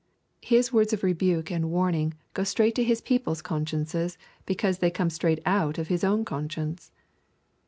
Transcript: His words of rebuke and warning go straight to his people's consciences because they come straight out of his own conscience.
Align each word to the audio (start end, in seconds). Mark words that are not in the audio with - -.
His 0.41 0.73
words 0.73 0.93
of 0.93 1.03
rebuke 1.03 1.51
and 1.51 1.69
warning 1.69 2.15
go 2.33 2.43
straight 2.43 2.73
to 2.73 2.83
his 2.83 3.01
people's 3.01 3.43
consciences 3.43 4.17
because 4.47 4.79
they 4.79 4.89
come 4.89 5.11
straight 5.11 5.43
out 5.45 5.77
of 5.77 5.89
his 5.89 6.03
own 6.03 6.25
conscience. 6.25 6.91